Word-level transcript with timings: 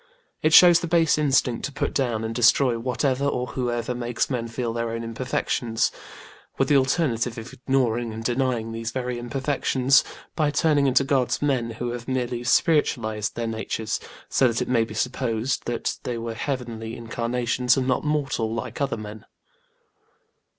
It 0.41 0.51
shows 0.51 0.79
the 0.79 0.87
base 0.87 1.19
instinct 1.19 1.63
to 1.65 1.71
put 1.71 1.93
down 1.93 2.23
and 2.23 2.33
destroy 2.33 2.79
whatever 2.79 3.25
or 3.25 3.45
whoever 3.53 3.93
makes 3.93 4.31
men 4.31 4.47
feel 4.47 4.73
their 4.73 4.89
own 4.89 5.03
imperfections; 5.03 5.91
with 6.57 6.69
the 6.69 6.75
alternative 6.75 7.37
of 7.37 7.53
ignoring 7.53 8.11
and 8.11 8.23
denying 8.23 8.71
these 8.71 8.89
very 8.89 9.19
imperfections 9.19 10.03
by 10.35 10.49
turning 10.49 10.87
into 10.87 11.03
gods 11.03 11.39
men 11.39 11.69
who 11.73 11.91
have 11.91 12.07
merely 12.07 12.43
spiritualised 12.43 13.35
their 13.35 13.45
natures, 13.45 13.99
so 14.27 14.47
that 14.47 14.59
it 14.59 14.67
may 14.67 14.85
be 14.85 14.95
supposed 14.95 15.65
that 15.65 15.97
they 16.01 16.17
were 16.17 16.33
heavenly 16.33 16.95
incarnations 16.97 17.77
and 17.77 17.87
not 17.87 18.03
mortal 18.03 18.51
like 18.51 18.81
other 18.81 18.97
men. 18.97 19.23